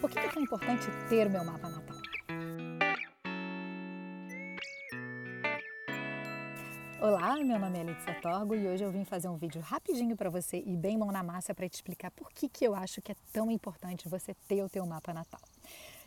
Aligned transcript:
Por 0.00 0.08
que 0.08 0.18
é 0.18 0.28
tão 0.30 0.42
importante 0.42 0.86
ter 1.10 1.26
o 1.26 1.30
meu 1.30 1.44
mapa 1.44 1.68
natal? 1.68 1.96
Olá, 6.98 7.36
meu 7.44 7.58
nome 7.58 7.78
é 7.78 7.82
Letícia 7.82 8.14
Torgo 8.22 8.54
e 8.54 8.66
hoje 8.66 8.82
eu 8.82 8.90
vim 8.90 9.04
fazer 9.04 9.28
um 9.28 9.36
vídeo 9.36 9.60
rapidinho 9.60 10.16
para 10.16 10.30
você 10.30 10.62
e 10.64 10.74
bem 10.74 10.96
mão 10.96 11.12
na 11.12 11.22
massa 11.22 11.54
para 11.54 11.68
te 11.68 11.74
explicar 11.74 12.10
por 12.12 12.32
que, 12.32 12.48
que 12.48 12.64
eu 12.64 12.74
acho 12.74 13.02
que 13.02 13.12
é 13.12 13.16
tão 13.30 13.50
importante 13.50 14.08
você 14.08 14.34
ter 14.48 14.62
o 14.62 14.70
teu 14.70 14.86
mapa 14.86 15.12
natal. 15.12 15.40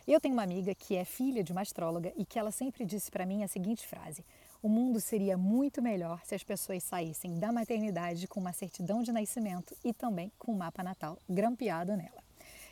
Eu 0.08 0.20
tenho 0.20 0.34
uma 0.34 0.42
amiga 0.42 0.74
que 0.74 0.96
é 0.96 1.04
filha 1.04 1.44
de 1.44 1.52
uma 1.52 1.60
astróloga 1.60 2.12
e 2.16 2.24
que 2.24 2.36
ela 2.36 2.50
sempre 2.50 2.84
disse 2.84 3.12
para 3.12 3.24
mim 3.24 3.44
a 3.44 3.48
seguinte 3.48 3.86
frase: 3.86 4.24
o 4.60 4.68
mundo 4.68 5.00
seria 5.00 5.36
muito 5.36 5.80
melhor 5.80 6.20
se 6.24 6.34
as 6.34 6.42
pessoas 6.42 6.82
saíssem 6.82 7.38
da 7.38 7.52
maternidade 7.52 8.26
com 8.26 8.40
uma 8.40 8.52
certidão 8.52 9.04
de 9.04 9.12
nascimento 9.12 9.76
e 9.84 9.94
também 9.94 10.32
com 10.36 10.50
um 10.50 10.56
mapa 10.56 10.82
natal 10.82 11.16
grampeado 11.28 11.96
nela. 11.96 12.23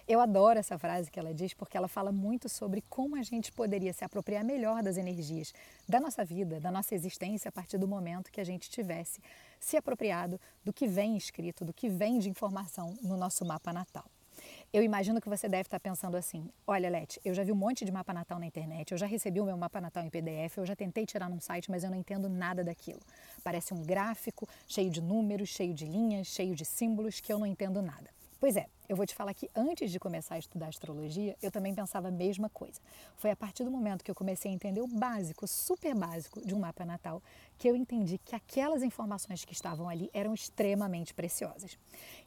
Eu 0.06 0.20
adoro 0.20 0.58
essa 0.58 0.76
frase 0.78 1.10
que 1.10 1.18
ela 1.18 1.32
diz 1.32 1.54
porque 1.54 1.76
ela 1.76 1.86
fala 1.86 2.10
muito 2.10 2.48
sobre 2.48 2.82
como 2.90 3.16
a 3.16 3.22
gente 3.22 3.52
poderia 3.52 3.92
se 3.92 4.04
apropriar 4.04 4.44
melhor 4.44 4.82
das 4.82 4.96
energias 4.96 5.54
da 5.88 6.00
nossa 6.00 6.24
vida, 6.24 6.58
da 6.58 6.72
nossa 6.72 6.94
existência 6.94 7.48
a 7.48 7.52
partir 7.52 7.78
do 7.78 7.86
momento 7.86 8.32
que 8.32 8.40
a 8.40 8.44
gente 8.44 8.68
tivesse 8.68 9.20
se 9.60 9.76
apropriado 9.76 10.40
do 10.64 10.72
que 10.72 10.88
vem 10.88 11.16
escrito, 11.16 11.64
do 11.64 11.72
que 11.72 11.88
vem 11.88 12.18
de 12.18 12.28
informação 12.28 12.96
no 13.00 13.16
nosso 13.16 13.44
mapa 13.44 13.72
natal. 13.72 14.04
Eu 14.72 14.82
imagino 14.82 15.20
que 15.20 15.28
você 15.28 15.48
deve 15.48 15.68
estar 15.68 15.78
pensando 15.78 16.16
assim: 16.16 16.48
olha, 16.66 16.90
Leti, 16.90 17.20
eu 17.24 17.32
já 17.32 17.44
vi 17.44 17.52
um 17.52 17.56
monte 17.56 17.84
de 17.84 17.92
mapa 17.92 18.12
natal 18.12 18.40
na 18.40 18.46
internet, 18.46 18.90
eu 18.90 18.98
já 18.98 19.06
recebi 19.06 19.40
o 19.40 19.44
meu 19.44 19.56
mapa 19.56 19.80
natal 19.80 20.02
em 20.02 20.10
PDF, 20.10 20.56
eu 20.56 20.66
já 20.66 20.74
tentei 20.74 21.06
tirar 21.06 21.28
num 21.28 21.40
site, 21.40 21.70
mas 21.70 21.84
eu 21.84 21.90
não 21.90 21.96
entendo 21.96 22.28
nada 22.28 22.64
daquilo. 22.64 23.00
Parece 23.44 23.72
um 23.72 23.82
gráfico 23.82 24.48
cheio 24.66 24.90
de 24.90 25.00
números, 25.00 25.50
cheio 25.50 25.72
de 25.72 25.84
linhas, 25.84 26.26
cheio 26.26 26.56
de 26.56 26.64
símbolos 26.64 27.20
que 27.20 27.32
eu 27.32 27.38
não 27.38 27.46
entendo 27.46 27.80
nada. 27.80 28.10
Pois 28.42 28.56
é, 28.56 28.66
eu 28.88 28.96
vou 28.96 29.06
te 29.06 29.14
falar 29.14 29.32
que 29.34 29.48
antes 29.54 29.88
de 29.92 30.00
começar 30.00 30.34
a 30.34 30.38
estudar 30.40 30.66
astrologia, 30.66 31.36
eu 31.40 31.48
também 31.48 31.72
pensava 31.72 32.08
a 32.08 32.10
mesma 32.10 32.48
coisa. 32.48 32.80
Foi 33.16 33.30
a 33.30 33.36
partir 33.36 33.62
do 33.62 33.70
momento 33.70 34.02
que 34.02 34.10
eu 34.10 34.16
comecei 34.16 34.50
a 34.50 34.54
entender 34.54 34.80
o 34.80 34.88
básico, 34.88 35.46
super 35.46 35.94
básico 35.94 36.44
de 36.44 36.52
um 36.52 36.58
mapa 36.58 36.84
natal, 36.84 37.22
que 37.56 37.68
eu 37.68 37.76
entendi 37.76 38.18
que 38.18 38.34
aquelas 38.34 38.82
informações 38.82 39.44
que 39.44 39.52
estavam 39.52 39.88
ali 39.88 40.10
eram 40.12 40.34
extremamente 40.34 41.14
preciosas. 41.14 41.78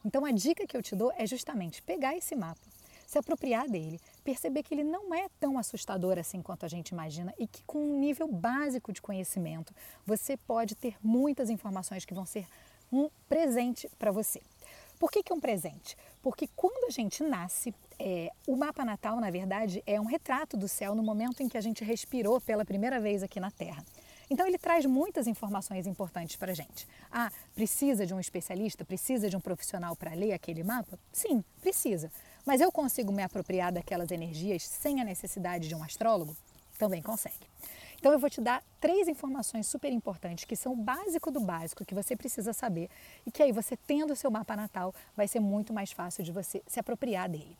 Então 0.02 0.24
a 0.24 0.30
dica 0.30 0.66
que 0.66 0.74
eu 0.74 0.82
te 0.82 0.96
dou 0.96 1.12
é 1.18 1.26
justamente 1.26 1.82
pegar 1.82 2.16
esse 2.16 2.34
mapa, 2.34 2.62
se 3.06 3.18
apropriar 3.18 3.68
dele, 3.68 4.00
perceber 4.24 4.62
que 4.62 4.72
ele 4.72 4.84
não 4.84 5.14
é 5.14 5.28
tão 5.38 5.58
assustador 5.58 6.18
assim 6.18 6.40
quanto 6.40 6.64
a 6.64 6.68
gente 6.68 6.92
imagina 6.92 7.34
e 7.38 7.46
que 7.46 7.62
com 7.64 7.78
um 7.78 7.98
nível 7.98 8.26
básico 8.26 8.90
de 8.90 9.02
conhecimento 9.02 9.74
você 10.06 10.34
pode 10.34 10.76
ter 10.76 10.96
muitas 11.02 11.50
informações 11.50 12.06
que 12.06 12.14
vão 12.14 12.24
ser 12.24 12.46
um 12.90 13.10
presente 13.28 13.86
para 13.98 14.10
você. 14.10 14.40
Por 14.98 15.10
que, 15.10 15.22
que 15.22 15.32
é 15.32 15.34
um 15.34 15.40
presente? 15.40 15.96
Porque 16.22 16.48
quando 16.56 16.86
a 16.86 16.90
gente 16.90 17.22
nasce, 17.22 17.74
é, 17.98 18.30
o 18.46 18.56
mapa 18.56 18.84
natal, 18.84 19.20
na 19.20 19.30
verdade, 19.30 19.82
é 19.86 20.00
um 20.00 20.04
retrato 20.04 20.56
do 20.56 20.68
céu 20.68 20.94
no 20.94 21.02
momento 21.02 21.42
em 21.42 21.48
que 21.48 21.56
a 21.56 21.60
gente 21.60 21.84
respirou 21.84 22.40
pela 22.40 22.64
primeira 22.64 22.98
vez 23.00 23.22
aqui 23.22 23.38
na 23.38 23.50
Terra. 23.50 23.84
Então 24.28 24.46
ele 24.46 24.58
traz 24.58 24.84
muitas 24.84 25.26
informações 25.26 25.86
importantes 25.86 26.36
para 26.36 26.50
a 26.50 26.54
gente. 26.54 26.86
Ah, 27.12 27.30
precisa 27.54 28.04
de 28.04 28.12
um 28.12 28.18
especialista, 28.18 28.84
precisa 28.84 29.30
de 29.30 29.36
um 29.36 29.40
profissional 29.40 29.94
para 29.94 30.14
ler 30.14 30.32
aquele 30.32 30.64
mapa? 30.64 30.98
Sim, 31.12 31.44
precisa. 31.60 32.10
Mas 32.44 32.60
eu 32.60 32.72
consigo 32.72 33.12
me 33.12 33.22
apropriar 33.22 33.72
daquelas 33.72 34.10
energias 34.10 34.62
sem 34.64 35.00
a 35.00 35.04
necessidade 35.04 35.68
de 35.68 35.74
um 35.74 35.82
astrólogo? 35.82 36.36
Também 36.78 37.02
consegue. 37.02 37.46
Então 37.98 38.12
eu 38.12 38.18
vou 38.18 38.30
te 38.30 38.40
dar 38.40 38.62
três 38.80 39.08
informações 39.08 39.66
super 39.66 39.92
importantes 39.92 40.44
que 40.44 40.56
são 40.56 40.72
o 40.72 40.76
básico 40.76 41.30
do 41.30 41.40
básico 41.40 41.84
que 41.84 41.94
você 41.94 42.16
precisa 42.16 42.52
saber 42.52 42.88
e 43.26 43.30
que 43.30 43.42
aí 43.42 43.52
você 43.52 43.76
tendo 43.76 44.12
o 44.12 44.16
seu 44.16 44.30
mapa 44.30 44.54
natal 44.54 44.94
vai 45.16 45.26
ser 45.26 45.40
muito 45.40 45.72
mais 45.72 45.92
fácil 45.92 46.22
de 46.22 46.32
você 46.32 46.62
se 46.66 46.78
apropriar 46.78 47.28
dele. 47.28 47.56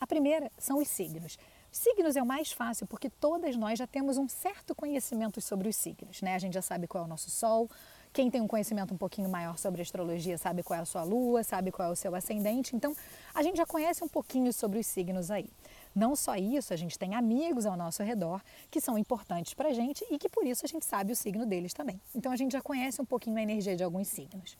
A 0.00 0.06
primeira 0.06 0.50
são 0.58 0.78
os 0.78 0.88
signos. 0.88 1.38
Signos 1.72 2.16
é 2.16 2.22
o 2.22 2.26
mais 2.26 2.52
fácil 2.52 2.86
porque 2.86 3.08
todas 3.08 3.56
nós 3.56 3.78
já 3.78 3.86
temos 3.86 4.16
um 4.16 4.28
certo 4.28 4.74
conhecimento 4.74 5.40
sobre 5.40 5.68
os 5.68 5.76
signos, 5.76 6.22
né? 6.22 6.34
A 6.34 6.38
gente 6.38 6.54
já 6.54 6.62
sabe 6.62 6.86
qual 6.86 7.04
é 7.04 7.06
o 7.06 7.08
nosso 7.08 7.30
sol. 7.30 7.70
Quem 8.12 8.30
tem 8.30 8.40
um 8.40 8.46
conhecimento 8.48 8.94
um 8.94 8.96
pouquinho 8.96 9.28
maior 9.28 9.58
sobre 9.58 9.82
astrologia 9.82 10.38
sabe 10.38 10.62
qual 10.62 10.78
é 10.78 10.82
a 10.82 10.86
sua 10.86 11.02
lua, 11.02 11.42
sabe 11.42 11.70
qual 11.70 11.88
é 11.88 11.92
o 11.92 11.96
seu 11.96 12.14
ascendente. 12.14 12.74
Então, 12.74 12.96
a 13.34 13.42
gente 13.42 13.56
já 13.56 13.66
conhece 13.66 14.02
um 14.02 14.08
pouquinho 14.08 14.52
sobre 14.52 14.78
os 14.78 14.86
signos 14.86 15.30
aí. 15.30 15.50
Não 15.96 16.14
só 16.14 16.36
isso, 16.36 16.74
a 16.74 16.76
gente 16.76 16.98
tem 16.98 17.14
amigos 17.14 17.64
ao 17.64 17.74
nosso 17.74 18.02
redor 18.02 18.42
que 18.70 18.82
são 18.82 18.98
importantes 18.98 19.54
para 19.54 19.70
a 19.70 19.72
gente 19.72 20.04
e 20.10 20.18
que 20.18 20.28
por 20.28 20.46
isso 20.46 20.66
a 20.66 20.68
gente 20.68 20.84
sabe 20.84 21.10
o 21.10 21.16
signo 21.16 21.46
deles 21.46 21.72
também. 21.72 21.98
Então 22.14 22.30
a 22.30 22.36
gente 22.36 22.52
já 22.52 22.60
conhece 22.60 23.00
um 23.00 23.04
pouquinho 23.06 23.38
a 23.38 23.42
energia 23.42 23.74
de 23.74 23.82
alguns 23.82 24.08
signos. 24.08 24.58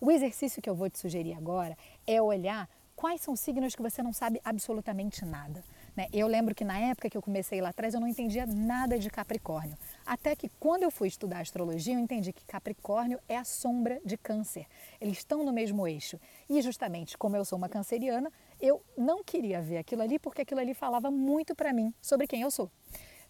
O 0.00 0.10
exercício 0.10 0.62
que 0.62 0.70
eu 0.70 0.74
vou 0.74 0.88
te 0.88 0.98
sugerir 0.98 1.34
agora 1.34 1.76
é 2.06 2.20
olhar 2.22 2.66
quais 2.96 3.20
são 3.20 3.34
os 3.34 3.40
signos 3.40 3.74
que 3.74 3.82
você 3.82 4.02
não 4.02 4.12
sabe 4.12 4.40
absolutamente 4.42 5.24
nada. 5.24 5.62
Né? 5.96 6.08
Eu 6.12 6.26
lembro 6.26 6.54
que 6.54 6.64
na 6.64 6.78
época 6.78 7.10
que 7.10 7.16
eu 7.16 7.22
comecei 7.22 7.60
lá 7.60 7.68
atrás 7.68 7.94
eu 7.94 8.00
não 8.00 8.08
entendia 8.08 8.46
nada 8.46 8.98
de 8.98 9.10
Capricórnio. 9.10 9.76
Até 10.04 10.34
que 10.34 10.48
quando 10.58 10.82
eu 10.82 10.90
fui 10.90 11.08
estudar 11.08 11.40
astrologia 11.40 11.94
eu 11.94 12.00
entendi 12.00 12.32
que 12.32 12.44
Capricórnio 12.44 13.18
é 13.28 13.36
a 13.36 13.44
sombra 13.44 14.00
de 14.04 14.16
Câncer. 14.16 14.66
Eles 15.00 15.18
estão 15.18 15.44
no 15.44 15.52
mesmo 15.52 15.86
eixo. 15.86 16.18
E 16.48 16.60
justamente 16.62 17.16
como 17.18 17.36
eu 17.36 17.44
sou 17.44 17.58
uma 17.58 17.68
canceriana, 17.68 18.32
eu 18.64 18.82
não 18.96 19.22
queria 19.22 19.60
ver 19.60 19.76
aquilo 19.76 20.00
ali 20.00 20.18
porque 20.18 20.40
aquilo 20.40 20.58
ali 20.58 20.72
falava 20.72 21.10
muito 21.10 21.54
para 21.54 21.70
mim 21.70 21.92
sobre 22.00 22.26
quem 22.26 22.40
eu 22.40 22.50
sou. 22.50 22.70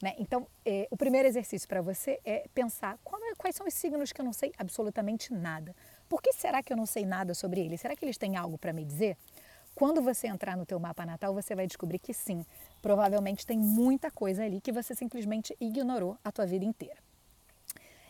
Né? 0.00 0.14
Então, 0.18 0.46
eh, 0.64 0.86
o 0.90 0.96
primeiro 0.96 1.26
exercício 1.26 1.66
para 1.68 1.82
você 1.82 2.20
é 2.24 2.46
pensar 2.54 2.94
é, 2.94 3.34
quais 3.36 3.56
são 3.56 3.66
os 3.66 3.74
signos 3.74 4.12
que 4.12 4.20
eu 4.20 4.24
não 4.24 4.32
sei 4.32 4.52
absolutamente 4.56 5.32
nada. 5.32 5.74
Por 6.08 6.22
que 6.22 6.32
será 6.32 6.62
que 6.62 6.72
eu 6.72 6.76
não 6.76 6.86
sei 6.86 7.04
nada 7.04 7.34
sobre 7.34 7.60
eles? 7.60 7.80
Será 7.80 7.96
que 7.96 8.04
eles 8.04 8.16
têm 8.16 8.36
algo 8.36 8.56
para 8.56 8.72
me 8.72 8.84
dizer? 8.84 9.16
Quando 9.74 10.00
você 10.00 10.28
entrar 10.28 10.56
no 10.56 10.64
teu 10.64 10.78
mapa 10.78 11.04
natal, 11.04 11.34
você 11.34 11.54
vai 11.54 11.66
descobrir 11.66 11.98
que 11.98 12.14
sim, 12.14 12.46
provavelmente 12.80 13.44
tem 13.44 13.58
muita 13.58 14.10
coisa 14.10 14.44
ali 14.44 14.60
que 14.60 14.70
você 14.70 14.94
simplesmente 14.94 15.56
ignorou 15.60 16.16
a 16.22 16.30
tua 16.30 16.46
vida 16.46 16.64
inteira. 16.64 17.03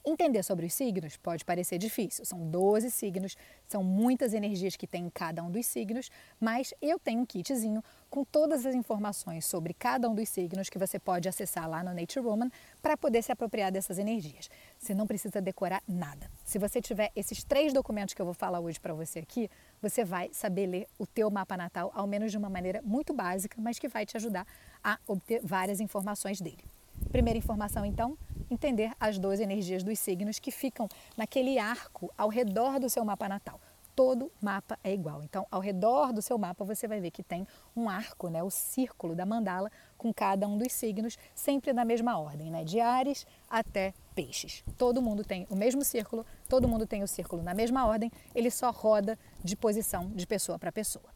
Entender 0.06 0.42
sobre 0.42 0.66
os 0.66 0.75
signos 0.75 1.16
pode 1.16 1.47
parecer 1.47 1.78
difícil. 1.78 2.26
São 2.26 2.47
12 2.50 2.91
signos, 2.91 3.38
são 3.66 3.82
muitas 3.82 4.34
energias 4.34 4.76
que 4.76 4.87
tem 4.87 5.06
em 5.06 5.10
cada 5.10 5.42
um 5.42 5.50
dos 5.50 5.65
signos, 5.65 6.10
mas 6.38 6.75
eu 6.82 6.98
tenho 6.98 7.22
um 7.22 7.26
kitzinho 7.26 7.82
com 8.10 8.22
todas 8.22 8.66
as 8.66 8.75
informações 8.75 9.47
sobre 9.47 9.72
cada 9.72 10.06
um 10.06 10.14
dos 10.14 10.28
signos 10.28 10.69
que 10.69 10.78
você 10.78 10.98
pode 10.98 11.26
acessar 11.26 11.66
lá 11.69 11.82
no 11.82 11.94
Nature 11.94 12.25
Woman 12.25 12.50
para 12.82 12.98
poder 12.98 13.22
se 13.22 13.32
apropriar 13.32 13.72
dessas 13.72 13.98
energias. 13.98 14.50
Você 14.78 14.94
não 14.94 15.06
precisa 15.06 15.41
decorar 15.41 15.82
nada. 15.88 16.31
Se 16.44 16.59
você 16.59 16.82
tiver 16.82 17.10
esses 17.16 17.43
três 17.43 17.72
documentos 17.72 18.12
que 18.12 18.20
eu 18.20 18.26
vou 18.26 18.34
falar 18.34 18.60
hoje 18.60 18.78
para 18.78 18.93
você 18.93 19.20
aqui, 19.20 19.50
você 19.81 20.04
vai 20.04 20.28
saber 20.34 20.66
ler 20.66 20.87
o 20.98 21.06
teu 21.06 21.31
mapa 21.31 21.56
natal, 21.56 21.91
ao 21.94 22.06
menos 22.06 22.31
de 22.31 22.37
uma 22.37 22.50
maneira 22.50 22.82
muito 22.82 23.14
básica, 23.14 23.56
mas 23.59 23.78
que 23.78 23.88
vai 23.88 24.04
te 24.04 24.19
ajudar 24.19 24.47
a 24.82 24.98
obter 25.06 25.41
várias 25.43 25.81
informações 25.81 26.43
dele. 26.43 26.62
Primeira 27.10 27.38
informação, 27.38 27.84
então, 27.87 28.19
entender 28.50 28.93
as 28.99 29.19
12 29.19 29.43
energias 29.43 29.82
dos 29.82 29.99
signos 29.99 30.38
que 30.38 30.50
ficam 30.50 30.88
naquele 31.16 31.59
arco 31.59 32.12
ao 32.16 32.28
redor 32.28 32.78
do 32.78 32.88
seu 32.88 33.05
mapa 33.05 33.28
natal. 33.28 33.60
Todo 33.94 34.32
mapa 34.43 34.77
é 34.82 34.93
igual. 34.93 35.22
Então, 35.22 35.47
ao 35.50 35.60
redor 35.60 36.12
do 36.12 36.21
seu 36.21 36.37
mapa, 36.37 36.65
você 36.65 36.88
vai 36.88 37.00
ver 37.00 37.12
que 37.12 37.22
tem 37.22 37.47
um 37.77 37.88
arco, 37.88 38.28
né, 38.28 38.43
o 38.43 38.50
círculo 38.50 39.15
da 39.15 39.25
mandala, 39.25 39.71
com 39.97 40.12
cada 40.12 40.49
um 40.49 40.59
dos 40.59 40.72
signos, 40.72 41.16
sempre 41.32 41.72
na 41.72 41.84
mesma 41.84 42.19
ordem, 42.19 42.50
né, 42.50 42.65
de 42.65 42.81
Ares 42.81 43.25
até 43.49 43.94
Peixes. 44.12 44.65
Todo 44.76 45.00
mundo 45.00 45.22
tem 45.22 45.47
o 45.49 45.55
mesmo 45.55 45.84
círculo, 45.84 46.26
todo 46.49 46.66
mundo 46.66 46.87
tem 46.87 47.05
o 47.05 47.09
círculo 47.09 47.41
na 47.41 47.55
mesma 47.55 47.87
ordem, 47.87 48.11
ele 48.34 48.50
só 48.50 48.72
roda 48.72 49.16
de 49.44 49.55
posição 49.55 50.11
de 50.11 50.26
pessoa 50.26 50.59
para 50.59 50.72
pessoa. 50.72 51.13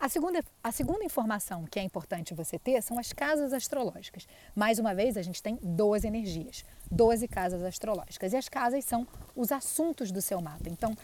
A 0.00 0.08
segunda, 0.08 0.42
a 0.64 0.72
segunda 0.72 1.04
informação 1.04 1.66
que 1.66 1.78
é 1.78 1.82
importante 1.82 2.32
você 2.32 2.58
ter 2.58 2.80
são 2.80 2.98
as 2.98 3.12
casas 3.12 3.52
astrológicas. 3.52 4.26
Mais 4.56 4.78
uma 4.78 4.94
vez, 4.94 5.14
a 5.14 5.20
gente 5.20 5.42
tem 5.42 5.58
12 5.62 6.06
energias, 6.06 6.64
12 6.90 7.28
casas 7.28 7.62
astrológicas. 7.62 8.32
E 8.32 8.36
as 8.38 8.48
casas 8.48 8.82
são 8.86 9.06
os 9.36 9.52
assuntos 9.52 10.10
do 10.10 10.22
seu 10.22 10.40
mapa. 10.40 10.70
Então, 10.70 10.96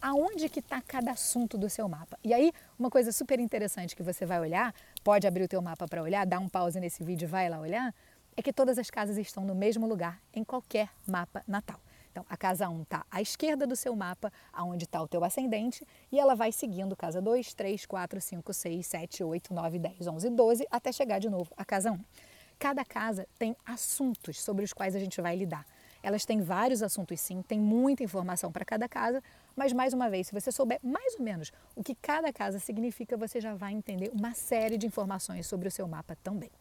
aonde 0.00 0.48
que 0.48 0.60
está 0.60 0.80
cada 0.80 1.10
assunto 1.10 1.58
do 1.58 1.68
seu 1.68 1.88
mapa? 1.88 2.16
E 2.22 2.32
aí, 2.32 2.52
uma 2.78 2.90
coisa 2.90 3.10
super 3.10 3.40
interessante 3.40 3.96
que 3.96 4.04
você 4.04 4.24
vai 4.24 4.38
olhar, 4.38 4.72
pode 5.02 5.26
abrir 5.26 5.42
o 5.42 5.48
teu 5.48 5.60
mapa 5.60 5.88
para 5.88 6.00
olhar, 6.00 6.24
dá 6.24 6.38
um 6.38 6.48
pause 6.48 6.78
nesse 6.78 7.02
vídeo 7.02 7.26
e 7.26 7.28
vai 7.28 7.48
lá 7.48 7.58
olhar, 7.58 7.92
é 8.36 8.42
que 8.42 8.52
todas 8.52 8.78
as 8.78 8.88
casas 8.88 9.18
estão 9.18 9.44
no 9.44 9.56
mesmo 9.56 9.84
lugar 9.84 10.20
em 10.32 10.44
qualquer 10.44 10.90
mapa 11.08 11.42
natal. 11.48 11.80
Então, 12.14 12.24
a 12.30 12.36
casa 12.36 12.68
1 12.68 12.82
está 12.82 13.04
à 13.10 13.20
esquerda 13.20 13.66
do 13.66 13.74
seu 13.74 13.96
mapa, 13.96 14.32
aonde 14.52 14.84
está 14.84 15.02
o 15.02 15.08
teu 15.08 15.24
ascendente, 15.24 15.84
e 16.12 16.20
ela 16.20 16.36
vai 16.36 16.52
seguindo 16.52 16.94
casa 16.94 17.20
2, 17.20 17.54
3, 17.54 17.84
4, 17.86 18.20
5, 18.20 18.52
6, 18.52 18.86
7, 18.86 19.24
8, 19.24 19.52
9, 19.52 19.78
10, 19.80 20.06
11, 20.06 20.30
12, 20.30 20.66
até 20.70 20.92
chegar 20.92 21.18
de 21.18 21.28
novo 21.28 21.52
à 21.56 21.64
casa 21.64 21.90
1. 21.90 21.98
Cada 22.56 22.84
casa 22.84 23.26
tem 23.36 23.56
assuntos 23.66 24.40
sobre 24.40 24.64
os 24.64 24.72
quais 24.72 24.94
a 24.94 25.00
gente 25.00 25.20
vai 25.20 25.34
lidar. 25.34 25.66
Elas 26.04 26.24
têm 26.24 26.40
vários 26.40 26.84
assuntos 26.84 27.20
sim, 27.20 27.42
tem 27.42 27.58
muita 27.58 28.04
informação 28.04 28.52
para 28.52 28.64
cada 28.64 28.88
casa, 28.88 29.20
mas 29.56 29.72
mais 29.72 29.92
uma 29.92 30.08
vez, 30.08 30.28
se 30.28 30.32
você 30.32 30.52
souber 30.52 30.78
mais 30.84 31.16
ou 31.16 31.22
menos 31.22 31.50
o 31.74 31.82
que 31.82 31.96
cada 31.96 32.32
casa 32.32 32.60
significa, 32.60 33.16
você 33.16 33.40
já 33.40 33.56
vai 33.56 33.72
entender 33.72 34.12
uma 34.14 34.34
série 34.34 34.78
de 34.78 34.86
informações 34.86 35.48
sobre 35.48 35.66
o 35.66 35.70
seu 35.70 35.88
mapa 35.88 36.16
também. 36.22 36.52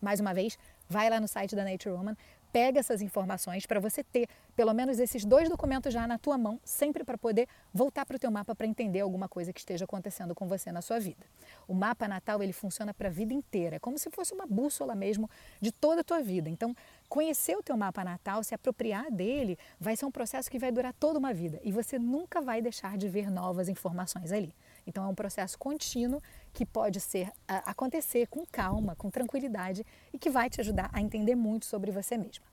Mais 0.00 0.18
uma 0.18 0.34
vez, 0.34 0.58
vai 0.88 1.08
lá 1.08 1.20
no 1.20 1.28
site 1.28 1.54
da 1.54 1.64
Nature 1.64 1.94
Woman, 1.94 2.16
pega 2.52 2.78
essas 2.78 3.00
informações 3.00 3.66
para 3.66 3.80
você 3.80 4.04
ter 4.04 4.28
pelo 4.54 4.74
menos 4.74 4.98
esses 4.98 5.24
dois 5.24 5.48
documentos 5.48 5.92
já 5.92 6.06
na 6.06 6.18
tua 6.18 6.36
mão, 6.36 6.60
sempre 6.62 7.02
para 7.02 7.16
poder 7.16 7.48
voltar 7.72 8.04
para 8.04 8.16
o 8.16 8.18
teu 8.18 8.30
mapa 8.30 8.54
para 8.54 8.66
entender 8.66 9.00
alguma 9.00 9.28
coisa 9.28 9.52
que 9.52 9.58
esteja 9.58 9.86
acontecendo 9.86 10.34
com 10.34 10.46
você 10.46 10.70
na 10.70 10.82
sua 10.82 11.00
vida. 11.00 11.24
O 11.66 11.74
mapa 11.74 12.06
natal 12.06 12.42
ele 12.42 12.52
funciona 12.52 12.92
para 12.92 13.08
a 13.08 13.10
vida 13.10 13.32
inteira, 13.32 13.76
é 13.76 13.78
como 13.78 13.98
se 13.98 14.10
fosse 14.10 14.34
uma 14.34 14.46
bússola 14.46 14.94
mesmo 14.94 15.30
de 15.60 15.72
toda 15.72 16.02
a 16.02 16.04
tua 16.04 16.20
vida. 16.20 16.50
Então, 16.50 16.76
conhecer 17.08 17.56
o 17.56 17.62
teu 17.62 17.76
mapa 17.76 18.04
natal, 18.04 18.44
se 18.44 18.54
apropriar 18.54 19.10
dele, 19.10 19.58
vai 19.80 19.96
ser 19.96 20.04
um 20.04 20.10
processo 20.10 20.50
que 20.50 20.58
vai 20.58 20.70
durar 20.70 20.92
toda 20.92 21.18
uma 21.18 21.32
vida 21.32 21.58
e 21.64 21.72
você 21.72 21.98
nunca 21.98 22.40
vai 22.42 22.60
deixar 22.60 22.98
de 22.98 23.08
ver 23.08 23.30
novas 23.30 23.68
informações 23.68 24.30
ali. 24.30 24.54
Então 24.86 25.04
é 25.04 25.08
um 25.08 25.14
processo 25.14 25.58
contínuo 25.58 26.20
que 26.52 26.66
pode 26.66 27.00
ser 27.00 27.30
acontecer 27.46 28.26
com 28.26 28.44
calma, 28.46 28.96
com 28.96 29.10
tranquilidade 29.10 29.84
e 30.12 30.18
que 30.18 30.30
vai 30.30 30.50
te 30.50 30.60
ajudar 30.60 30.90
a 30.92 31.00
entender 31.00 31.34
muito 31.34 31.66
sobre 31.66 31.90
você 31.90 32.16
mesma. 32.16 32.44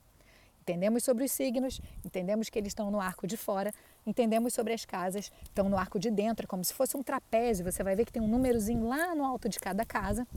Entendemos 0.62 1.04
sobre 1.04 1.24
os 1.24 1.32
signos, 1.32 1.82
entendemos 2.06 2.48
que 2.48 2.60
eles 2.60 2.70
estão 2.70 2.92
no 2.92 3.02
arco 3.02 3.26
de 3.26 3.36
fora, 3.36 3.74
entendemos 4.06 4.54
sobre 4.54 4.72
as 4.72 4.86
casas, 4.86 5.32
estão 5.44 5.68
no 5.68 5.76
arco 5.76 5.98
de 5.98 6.12
dentro, 6.12 6.48
como 6.48 6.64
se 6.64 6.74
fosse 6.74 6.96
um 6.96 7.02
trapézio. 7.02 7.66
Você 7.66 7.84
vai 7.84 7.96
ver 7.96 8.06
que 8.06 8.12
tem 8.12 8.22
um 8.22 8.28
númerozinho 8.28 8.88
lá 8.88 9.16
no 9.16 9.26
alto 9.26 9.50
de 9.50 9.60
cada 9.60 9.84
casa 9.84 10.28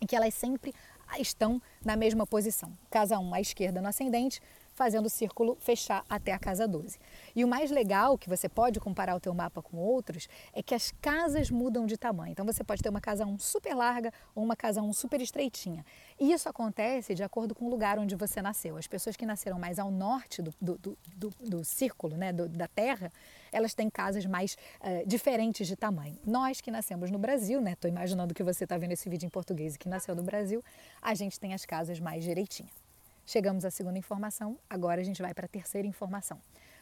e 0.00 0.06
que 0.06 0.14
elas 0.14 0.32
sempre 0.34 0.72
estão 1.18 1.60
na 1.84 1.96
mesma 1.96 2.24
posição. 2.24 2.72
Casa 2.88 3.18
1 3.18 3.34
à 3.34 3.40
esquerda 3.40 3.82
no 3.82 3.88
ascendente, 3.88 4.40
fazendo 4.74 5.06
o 5.06 5.10
círculo 5.10 5.56
fechar 5.60 6.04
até 6.08 6.32
a 6.32 6.38
casa 6.38 6.66
12. 6.66 6.98
E 7.34 7.44
o 7.44 7.48
mais 7.48 7.70
legal 7.70 8.18
que 8.18 8.28
você 8.28 8.48
pode 8.48 8.80
comparar 8.80 9.14
o 9.14 9.20
teu 9.20 9.32
mapa 9.32 9.62
com 9.62 9.76
outros 9.76 10.28
é 10.52 10.62
que 10.62 10.74
as 10.74 10.92
casas 11.00 11.50
mudam 11.50 11.86
de 11.86 11.96
tamanho. 11.96 12.32
Então 12.32 12.44
você 12.44 12.62
pode 12.62 12.82
ter 12.82 12.88
uma 12.88 13.00
casa 13.00 13.24
1 13.24 13.38
super 13.38 13.74
larga 13.74 14.12
ou 14.34 14.44
uma 14.44 14.56
casa 14.56 14.82
1 14.82 14.92
super 14.92 15.20
estreitinha. 15.20 15.84
E 16.18 16.32
isso 16.32 16.48
acontece 16.48 17.14
de 17.14 17.22
acordo 17.22 17.54
com 17.54 17.66
o 17.66 17.70
lugar 17.70 17.98
onde 17.98 18.14
você 18.14 18.42
nasceu. 18.42 18.76
As 18.76 18.86
pessoas 18.86 19.16
que 19.16 19.24
nasceram 19.24 19.58
mais 19.58 19.78
ao 19.78 19.90
norte 19.90 20.42
do, 20.42 20.52
do, 20.60 20.78
do, 20.78 20.98
do, 21.16 21.30
do 21.40 21.64
círculo, 21.64 22.16
né, 22.16 22.32
da 22.32 22.68
Terra, 22.68 23.12
elas 23.52 23.74
têm 23.74 23.88
casas 23.88 24.26
mais 24.26 24.56
uh, 24.80 25.06
diferentes 25.06 25.66
de 25.66 25.76
tamanho. 25.76 26.18
Nós 26.26 26.60
que 26.60 26.70
nascemos 26.70 27.10
no 27.10 27.18
Brasil, 27.18 27.60
né, 27.60 27.72
estou 27.72 27.88
imaginando 27.88 28.34
que 28.34 28.42
você 28.42 28.64
está 28.64 28.76
vendo 28.76 28.92
esse 28.92 29.08
vídeo 29.08 29.26
em 29.26 29.30
português 29.30 29.76
e 29.76 29.78
que 29.78 29.88
nasceu 29.88 30.14
no 30.14 30.22
Brasil, 30.22 30.62
a 31.00 31.14
gente 31.14 31.38
tem 31.38 31.54
as 31.54 31.64
casas 31.64 32.00
mais 32.00 32.24
direitinhas. 32.24 32.83
Chegamos 33.26 33.64
à 33.64 33.70
segunda 33.70 33.98
informação, 33.98 34.58
agora 34.68 35.00
a 35.00 35.04
gente 35.04 35.22
vai 35.22 35.32
para 35.32 35.46
a 35.46 35.48
terceira 35.48 35.88
informação. 35.88 36.38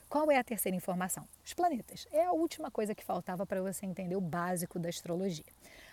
Qual 0.08 0.30
é 0.30 0.36
a 0.36 0.44
terceira 0.44 0.76
informação? 0.76 1.26
Os 1.42 1.54
planetas. 1.54 2.06
É 2.12 2.24
a 2.24 2.32
última 2.32 2.70
coisa 2.70 2.94
que 2.94 3.04
faltava 3.04 3.46
para 3.46 3.62
você 3.62 3.86
entender 3.86 4.16
o 4.16 4.20
básico 4.20 4.78
da 4.78 4.88
astrologia. 4.88 5.46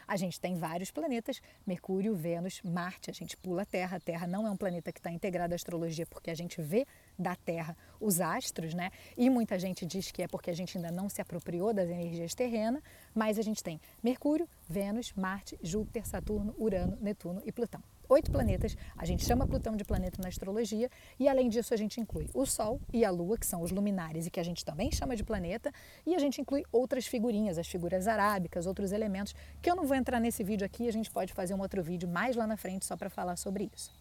A 0.07 0.17
gente 0.17 0.41
tem 0.41 0.55
vários 0.55 0.89
planetas: 0.89 1.39
Mercúrio, 1.65 2.15
Vênus, 2.15 2.61
Marte. 2.63 3.11
A 3.11 3.13
gente 3.13 3.37
pula 3.37 3.61
a 3.61 3.65
Terra. 3.65 3.97
A 3.97 3.99
Terra 3.99 4.25
não 4.25 4.45
é 4.45 4.49
um 4.49 4.57
planeta 4.57 4.91
que 4.91 4.99
está 4.99 5.11
integrado 5.11 5.53
à 5.53 5.55
astrologia 5.55 6.05
porque 6.07 6.31
a 6.31 6.35
gente 6.35 6.59
vê 6.61 6.85
da 7.17 7.35
Terra 7.35 7.77
os 7.99 8.19
astros, 8.19 8.73
né? 8.73 8.91
E 9.15 9.29
muita 9.29 9.57
gente 9.57 9.85
diz 9.85 10.11
que 10.11 10.23
é 10.23 10.27
porque 10.27 10.49
a 10.49 10.55
gente 10.55 10.77
ainda 10.77 10.91
não 10.91 11.07
se 11.07 11.21
apropriou 11.21 11.71
das 11.73 11.87
energias 11.87 12.33
terrenas, 12.33 12.81
mas 13.13 13.37
a 13.37 13.41
gente 13.43 13.63
tem 13.63 13.79
Mercúrio, 14.03 14.49
Vênus, 14.67 15.13
Marte, 15.13 15.57
Júpiter, 15.61 16.05
Saturno, 16.05 16.55
Urano, 16.57 16.97
Netuno 16.99 17.41
e 17.45 17.51
Plutão 17.51 17.81
oito 18.09 18.31
planetas. 18.31 18.75
A 18.97 19.05
gente 19.05 19.23
chama 19.23 19.47
Plutão 19.47 19.75
de 19.75 19.85
planeta 19.85 20.21
na 20.21 20.27
astrologia 20.27 20.89
e, 21.19 21.29
além 21.29 21.47
disso, 21.47 21.73
a 21.73 21.77
gente 21.77 22.01
inclui 22.01 22.27
o 22.33 22.45
Sol 22.45 22.81
e 22.91 23.05
a 23.05 23.11
Lua, 23.11 23.37
que 23.37 23.45
são 23.45 23.61
os 23.61 23.71
luminares 23.71 24.25
e 24.25 24.31
que 24.31 24.39
a 24.39 24.43
gente 24.43 24.65
também 24.65 24.91
chama 24.91 25.15
de 25.15 25.23
planeta, 25.23 25.71
e 26.05 26.15
a 26.15 26.19
gente 26.19 26.41
inclui 26.41 26.63
outras 26.71 27.05
figurinhas, 27.05 27.57
as 27.57 27.67
figuras 27.67 28.07
arábicas, 28.07 28.65
outros 28.65 28.91
elementos, 28.91 29.35
que 29.61 29.69
eu 29.69 29.75
não 29.75 29.85
vou 29.85 29.95
entrar 29.95 30.19
nesse 30.19 30.43
vídeo 30.43 30.65
aqui, 30.65 30.87
a 30.87 30.91
gente 30.91 31.11
pode 31.11 31.33
fazer 31.33 31.53
um 31.53 31.61
outro 31.61 31.83
vídeo 31.83 32.09
mais 32.09 32.35
lá 32.35 32.47
na 32.47 32.57
frente 32.57 32.85
só 32.85 32.97
para 32.97 33.09
falar 33.09 33.35
sobre 33.35 33.69
isso. 33.73 33.93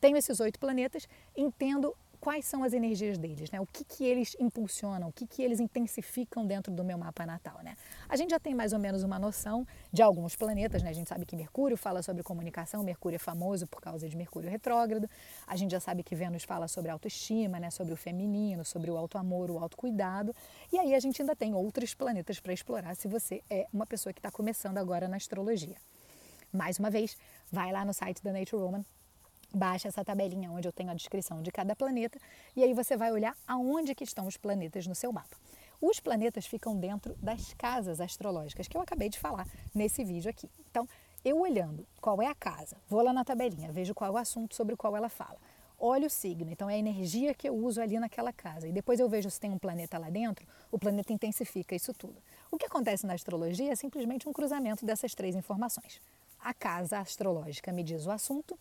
Tenho 0.00 0.16
esses 0.16 0.40
oito 0.40 0.58
planetas, 0.60 1.08
entendo 1.36 1.96
quais 2.26 2.44
são 2.44 2.64
as 2.64 2.72
energias 2.72 3.16
deles, 3.16 3.52
né? 3.52 3.60
O 3.60 3.66
que, 3.66 3.84
que 3.84 4.04
eles 4.04 4.34
impulsionam, 4.40 5.06
o 5.06 5.12
que, 5.12 5.28
que 5.28 5.44
eles 5.44 5.60
intensificam 5.60 6.44
dentro 6.44 6.74
do 6.74 6.82
meu 6.82 6.98
mapa 6.98 7.24
natal, 7.24 7.60
né? 7.62 7.76
A 8.08 8.16
gente 8.16 8.30
já 8.30 8.40
tem 8.40 8.52
mais 8.52 8.72
ou 8.72 8.80
menos 8.80 9.04
uma 9.04 9.16
noção 9.16 9.64
de 9.92 10.02
alguns 10.02 10.34
planetas, 10.34 10.82
né? 10.82 10.90
A 10.90 10.92
gente 10.92 11.08
sabe 11.08 11.24
que 11.24 11.36
Mercúrio 11.36 11.76
fala 11.76 12.02
sobre 12.02 12.24
comunicação, 12.24 12.82
Mercúrio 12.82 13.14
é 13.14 13.18
famoso 13.20 13.68
por 13.68 13.80
causa 13.80 14.08
de 14.08 14.16
Mercúrio 14.16 14.50
retrógrado. 14.50 15.08
A 15.46 15.54
gente 15.54 15.70
já 15.70 15.78
sabe 15.78 16.02
que 16.02 16.16
Vênus 16.16 16.42
fala 16.42 16.66
sobre 16.66 16.90
autoestima, 16.90 17.60
né? 17.60 17.70
Sobre 17.70 17.94
o 17.94 17.96
feminino, 17.96 18.64
sobre 18.64 18.90
o 18.90 18.96
auto-amor, 18.96 19.48
o 19.48 19.58
autocuidado. 19.60 20.34
E 20.72 20.80
aí 20.80 20.96
a 20.96 20.98
gente 20.98 21.22
ainda 21.22 21.36
tem 21.36 21.54
outros 21.54 21.94
planetas 21.94 22.40
para 22.40 22.52
explorar 22.52 22.96
se 22.96 23.06
você 23.06 23.40
é 23.48 23.68
uma 23.72 23.86
pessoa 23.86 24.12
que 24.12 24.18
está 24.18 24.32
começando 24.32 24.78
agora 24.78 25.06
na 25.06 25.16
astrologia. 25.16 25.76
Mais 26.52 26.76
uma 26.80 26.90
vez, 26.90 27.16
vai 27.52 27.70
lá 27.70 27.84
no 27.84 27.94
site 27.94 28.20
da 28.20 28.32
Nature 28.32 28.60
Woman, 28.60 28.84
baixa 29.54 29.88
essa 29.88 30.04
tabelinha 30.04 30.50
onde 30.50 30.66
eu 30.68 30.72
tenho 30.72 30.90
a 30.90 30.94
descrição 30.94 31.42
de 31.42 31.50
cada 31.50 31.74
planeta 31.74 32.18
e 32.54 32.62
aí 32.62 32.74
você 32.74 32.96
vai 32.96 33.12
olhar 33.12 33.36
aonde 33.46 33.94
que 33.94 34.04
estão 34.04 34.26
os 34.26 34.36
planetas 34.36 34.86
no 34.86 34.94
seu 34.94 35.12
mapa. 35.12 35.36
Os 35.80 36.00
planetas 36.00 36.46
ficam 36.46 36.76
dentro 36.76 37.14
das 37.16 37.52
casas 37.54 38.00
astrológicas 38.00 38.66
que 38.66 38.76
eu 38.76 38.80
acabei 38.80 39.08
de 39.08 39.18
falar 39.18 39.46
nesse 39.74 40.04
vídeo 40.04 40.30
aqui. 40.30 40.48
Então, 40.70 40.88
eu 41.24 41.40
olhando 41.40 41.86
qual 42.00 42.22
é 42.22 42.26
a 42.26 42.34
casa, 42.34 42.76
vou 42.88 43.02
lá 43.02 43.12
na 43.12 43.24
tabelinha, 43.24 43.72
vejo 43.72 43.94
qual 43.94 44.10
é 44.10 44.14
o 44.14 44.16
assunto 44.16 44.54
sobre 44.54 44.74
o 44.74 44.76
qual 44.76 44.96
ela 44.96 45.08
fala. 45.08 45.36
Olho 45.78 46.06
o 46.06 46.10
signo, 46.10 46.50
então 46.50 46.70
é 46.70 46.74
a 46.74 46.78
energia 46.78 47.34
que 47.34 47.46
eu 47.48 47.54
uso 47.54 47.82
ali 47.82 47.98
naquela 47.98 48.32
casa. 48.32 48.66
E 48.66 48.72
depois 48.72 48.98
eu 48.98 49.08
vejo 49.08 49.28
se 49.28 49.38
tem 49.38 49.50
um 49.50 49.58
planeta 49.58 49.98
lá 49.98 50.08
dentro, 50.08 50.46
o 50.70 50.78
planeta 50.78 51.12
intensifica 51.12 51.74
isso 51.74 51.92
tudo. 51.92 52.16
O 52.50 52.56
que 52.56 52.64
acontece 52.64 53.06
na 53.06 53.12
astrologia 53.12 53.72
é 53.72 53.76
simplesmente 53.76 54.26
um 54.26 54.32
cruzamento 54.32 54.86
dessas 54.86 55.14
três 55.14 55.36
informações. 55.36 56.00
A 56.40 56.54
casa 56.54 56.98
astrológica 56.98 57.72
me 57.72 57.82
diz 57.82 58.06
o 58.06 58.10
assunto, 58.10 58.58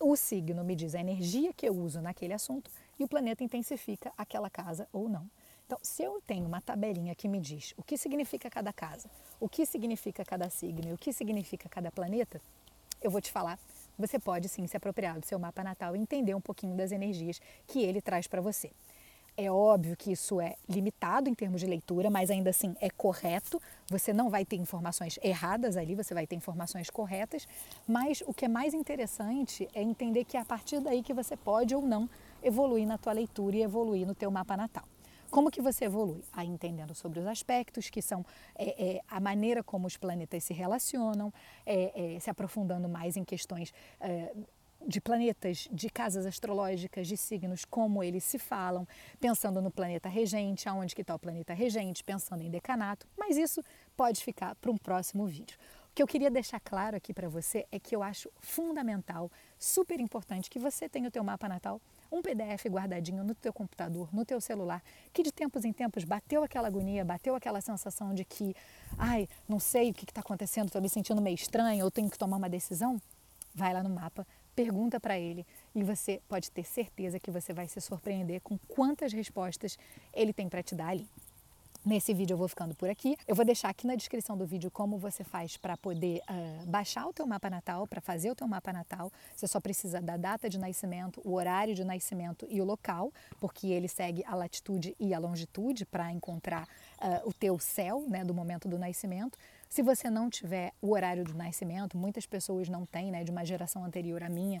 o 0.00 0.16
signo 0.16 0.64
me 0.64 0.74
diz 0.74 0.94
a 0.94 1.00
energia 1.00 1.52
que 1.52 1.68
eu 1.68 1.74
uso 1.76 2.00
naquele 2.00 2.32
assunto 2.32 2.70
e 2.98 3.04
o 3.04 3.08
planeta 3.08 3.44
intensifica 3.44 4.10
aquela 4.16 4.48
casa 4.48 4.88
ou 4.92 5.08
não. 5.08 5.28
Então, 5.66 5.78
se 5.82 6.02
eu 6.02 6.20
tenho 6.26 6.46
uma 6.46 6.60
tabelinha 6.60 7.14
que 7.14 7.28
me 7.28 7.38
diz 7.38 7.74
o 7.76 7.82
que 7.82 7.96
significa 7.96 8.50
cada 8.50 8.72
casa, 8.72 9.10
o 9.38 9.48
que 9.48 9.64
significa 9.66 10.24
cada 10.24 10.48
signo 10.48 10.88
e 10.88 10.92
o 10.94 10.98
que 10.98 11.12
significa 11.12 11.68
cada 11.68 11.92
planeta, 11.92 12.40
eu 13.02 13.10
vou 13.10 13.20
te 13.20 13.30
falar. 13.30 13.58
Você 13.98 14.18
pode 14.18 14.48
sim 14.48 14.66
se 14.66 14.76
apropriar 14.76 15.20
do 15.20 15.26
seu 15.26 15.38
mapa 15.38 15.62
natal 15.62 15.94
e 15.94 15.98
entender 15.98 16.34
um 16.34 16.40
pouquinho 16.40 16.74
das 16.74 16.90
energias 16.90 17.40
que 17.66 17.82
ele 17.82 18.00
traz 18.00 18.26
para 18.26 18.40
você. 18.40 18.72
É 19.42 19.50
óbvio 19.50 19.96
que 19.96 20.12
isso 20.12 20.38
é 20.38 20.54
limitado 20.68 21.26
em 21.26 21.32
termos 21.32 21.62
de 21.62 21.66
leitura, 21.66 22.10
mas 22.10 22.30
ainda 22.30 22.50
assim 22.50 22.76
é 22.78 22.90
correto. 22.90 23.58
Você 23.88 24.12
não 24.12 24.28
vai 24.28 24.44
ter 24.44 24.56
informações 24.56 25.18
erradas 25.22 25.78
ali, 25.78 25.94
você 25.94 26.12
vai 26.12 26.26
ter 26.26 26.36
informações 26.36 26.90
corretas. 26.90 27.48
Mas 27.88 28.22
o 28.26 28.34
que 28.34 28.44
é 28.44 28.48
mais 28.48 28.74
interessante 28.74 29.66
é 29.74 29.80
entender 29.80 30.26
que 30.26 30.36
é 30.36 30.40
a 30.40 30.44
partir 30.44 30.78
daí 30.80 31.02
que 31.02 31.14
você 31.14 31.38
pode 31.38 31.74
ou 31.74 31.80
não 31.80 32.06
evoluir 32.42 32.86
na 32.86 32.98
tua 32.98 33.14
leitura 33.14 33.56
e 33.56 33.62
evoluir 33.62 34.06
no 34.06 34.14
teu 34.14 34.30
mapa 34.30 34.58
natal. 34.58 34.84
Como 35.30 35.50
que 35.50 35.62
você 35.62 35.86
evolui? 35.86 36.22
Aí 36.34 36.46
entendendo 36.46 36.94
sobre 36.94 37.18
os 37.18 37.26
aspectos, 37.26 37.88
que 37.88 38.02
são 38.02 38.26
é, 38.54 38.96
é, 38.96 39.00
a 39.08 39.20
maneira 39.20 39.62
como 39.62 39.86
os 39.86 39.96
planetas 39.96 40.44
se 40.44 40.52
relacionam, 40.52 41.32
é, 41.64 42.16
é 42.16 42.20
se 42.20 42.28
aprofundando 42.28 42.90
mais 42.90 43.16
em 43.16 43.24
questões 43.24 43.72
é, 44.00 44.34
de 44.86 45.00
planetas, 45.00 45.68
de 45.70 45.90
casas 45.90 46.26
astrológicas, 46.26 47.06
de 47.06 47.16
signos, 47.16 47.64
como 47.64 48.02
eles 48.02 48.24
se 48.24 48.38
falam, 48.38 48.86
pensando 49.20 49.60
no 49.60 49.70
planeta 49.70 50.08
regente, 50.08 50.68
aonde 50.68 50.94
que 50.94 51.02
está 51.02 51.14
o 51.14 51.18
planeta 51.18 51.52
regente, 51.52 52.02
pensando 52.02 52.42
em 52.42 52.50
decanato, 52.50 53.06
mas 53.16 53.36
isso 53.36 53.62
pode 53.96 54.22
ficar 54.24 54.54
para 54.56 54.70
um 54.70 54.76
próximo 54.76 55.26
vídeo. 55.26 55.58
O 55.90 55.92
que 55.92 56.02
eu 56.02 56.06
queria 56.06 56.30
deixar 56.30 56.60
claro 56.60 56.96
aqui 56.96 57.12
para 57.12 57.28
você 57.28 57.66
é 57.70 57.78
que 57.78 57.96
eu 57.96 58.02
acho 58.02 58.30
fundamental, 58.38 59.30
super 59.58 59.98
importante 59.98 60.48
que 60.48 60.58
você 60.58 60.88
tenha 60.88 61.08
o 61.08 61.10
teu 61.10 61.24
mapa 61.24 61.48
natal, 61.48 61.80
um 62.12 62.22
PDF 62.22 62.66
guardadinho 62.68 63.24
no 63.24 63.34
teu 63.34 63.52
computador, 63.52 64.08
no 64.14 64.24
teu 64.24 64.40
celular, 64.40 64.82
que 65.12 65.22
de 65.22 65.32
tempos 65.32 65.64
em 65.64 65.72
tempos 65.72 66.04
bateu 66.04 66.44
aquela 66.44 66.68
agonia, 66.68 67.04
bateu 67.04 67.34
aquela 67.34 67.60
sensação 67.60 68.14
de 68.14 68.24
que, 68.24 68.54
ai, 68.96 69.28
não 69.48 69.58
sei 69.58 69.90
o 69.90 69.94
que 69.94 70.04
está 70.04 70.20
acontecendo, 70.20 70.66
estou 70.66 70.80
me 70.80 70.88
sentindo 70.88 71.20
meio 71.20 71.34
estranho, 71.34 71.84
ou 71.84 71.90
tenho 71.90 72.08
que 72.08 72.18
tomar 72.18 72.36
uma 72.36 72.48
decisão, 72.48 73.00
vai 73.52 73.74
lá 73.74 73.82
no 73.82 73.90
mapa, 73.90 74.26
pergunta 74.54 75.00
para 75.00 75.18
ele 75.18 75.46
e 75.74 75.82
você 75.82 76.20
pode 76.28 76.50
ter 76.50 76.64
certeza 76.64 77.18
que 77.18 77.30
você 77.30 77.52
vai 77.52 77.66
se 77.66 77.80
surpreender 77.80 78.40
com 78.40 78.58
quantas 78.68 79.12
respostas 79.12 79.78
ele 80.12 80.32
tem 80.32 80.48
para 80.48 80.62
te 80.62 80.74
dar 80.74 80.88
ali. 80.88 81.08
Nesse 81.84 82.12
vídeo 82.12 82.34
eu 82.34 82.38
vou 82.38 82.46
ficando 82.46 82.74
por 82.74 82.90
aqui. 82.90 83.16
Eu 83.26 83.34
vou 83.34 83.42
deixar 83.42 83.70
aqui 83.70 83.86
na 83.86 83.94
descrição 83.94 84.36
do 84.36 84.44
vídeo 84.44 84.70
como 84.70 84.98
você 84.98 85.24
faz 85.24 85.56
para 85.56 85.78
poder 85.78 86.20
uh, 86.28 86.66
baixar 86.66 87.06
o 87.06 87.12
teu 87.12 87.26
mapa 87.26 87.48
natal, 87.48 87.86
para 87.86 88.02
fazer 88.02 88.30
o 88.30 88.34
teu 88.34 88.46
mapa 88.46 88.70
natal. 88.70 89.10
Você 89.34 89.46
só 89.46 89.58
precisa 89.58 89.98
da 89.98 90.18
data 90.18 90.50
de 90.50 90.58
nascimento, 90.58 91.22
o 91.24 91.32
horário 91.32 91.74
de 91.74 91.82
nascimento 91.82 92.46
e 92.50 92.60
o 92.60 92.66
local, 92.66 93.10
porque 93.40 93.68
ele 93.68 93.88
segue 93.88 94.22
a 94.26 94.34
latitude 94.34 94.94
e 95.00 95.14
a 95.14 95.18
longitude 95.18 95.86
para 95.86 96.12
encontrar 96.12 96.68
uh, 97.00 97.26
o 97.26 97.32
teu 97.32 97.58
céu 97.58 98.04
né, 98.06 98.24
do 98.24 98.34
momento 98.34 98.68
do 98.68 98.78
nascimento. 98.78 99.38
Se 99.70 99.84
você 99.84 100.10
não 100.10 100.28
tiver 100.28 100.72
o 100.82 100.90
horário 100.90 101.22
do 101.22 101.32
nascimento, 101.32 101.96
muitas 101.96 102.26
pessoas 102.26 102.68
não 102.68 102.84
têm, 102.84 103.12
né, 103.12 103.22
de 103.22 103.30
uma 103.30 103.44
geração 103.44 103.84
anterior 103.84 104.20
à 104.20 104.28
minha, 104.28 104.60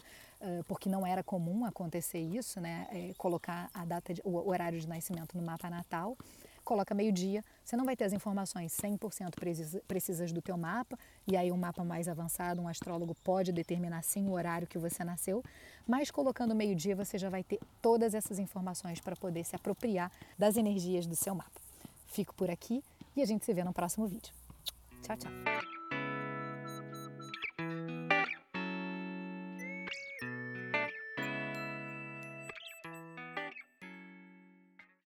porque 0.68 0.88
não 0.88 1.04
era 1.04 1.20
comum 1.20 1.64
acontecer 1.64 2.20
isso, 2.20 2.60
né, 2.60 2.86
é, 2.92 3.12
colocar 3.18 3.68
a 3.74 3.84
data, 3.84 4.14
de, 4.14 4.22
o 4.24 4.48
horário 4.48 4.78
de 4.78 4.86
nascimento 4.86 5.36
no 5.36 5.42
mapa 5.42 5.68
natal 5.68 6.16
coloca 6.62 6.94
meio-dia, 6.94 7.44
você 7.64 7.76
não 7.76 7.84
vai 7.84 7.96
ter 7.96 8.04
as 8.04 8.12
informações 8.12 8.72
100% 8.72 9.82
precisas 9.88 10.30
do 10.30 10.40
teu 10.40 10.56
mapa, 10.56 10.96
e 11.26 11.36
aí 11.36 11.50
um 11.50 11.56
mapa 11.56 11.82
mais 11.82 12.06
avançado, 12.06 12.62
um 12.62 12.68
astrólogo 12.68 13.16
pode 13.24 13.50
determinar 13.50 14.02
sim 14.02 14.28
o 14.28 14.32
horário 14.32 14.68
que 14.68 14.78
você 14.78 15.02
nasceu, 15.02 15.42
mas 15.88 16.12
colocando 16.12 16.54
meio-dia 16.54 16.94
você 16.94 17.18
já 17.18 17.28
vai 17.28 17.42
ter 17.42 17.58
todas 17.82 18.14
essas 18.14 18.38
informações 18.38 19.00
para 19.00 19.16
poder 19.16 19.42
se 19.42 19.56
apropriar 19.56 20.12
das 20.38 20.56
energias 20.56 21.04
do 21.04 21.16
seu 21.16 21.34
mapa. 21.34 21.60
Fico 22.06 22.32
por 22.36 22.48
aqui 22.48 22.84
e 23.16 23.22
a 23.22 23.26
gente 23.26 23.44
se 23.44 23.52
vê 23.52 23.64
no 23.64 23.72
próximo 23.72 24.06
vídeo. 24.06 24.39
Tak. 25.16 25.79